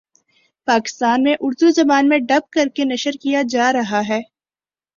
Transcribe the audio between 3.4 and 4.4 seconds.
جارہا ہے